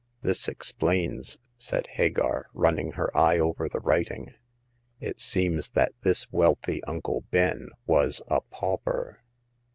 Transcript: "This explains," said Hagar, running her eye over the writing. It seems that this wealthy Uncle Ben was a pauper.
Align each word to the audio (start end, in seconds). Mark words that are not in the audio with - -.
"This 0.23 0.47
explains," 0.47 1.37
said 1.59 1.85
Hagar, 1.85 2.47
running 2.55 2.93
her 2.93 3.15
eye 3.15 3.37
over 3.37 3.69
the 3.69 3.79
writing. 3.79 4.33
It 4.99 5.21
seems 5.21 5.69
that 5.69 5.93
this 6.01 6.31
wealthy 6.31 6.83
Uncle 6.85 7.25
Ben 7.29 7.69
was 7.85 8.19
a 8.27 8.41
pauper. 8.41 9.21